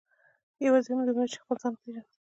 یوازې 0.65 0.89
همدومره 0.91 1.27
چې 1.31 1.41
خپل 1.43 1.55
ځان 1.61 1.73
وپېژنم. 1.73 2.07